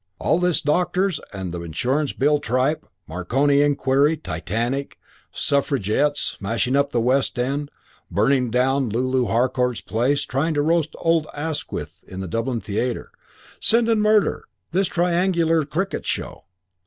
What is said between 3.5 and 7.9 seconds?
Inquiry, Titanic, Suffragettes smashing up the West End,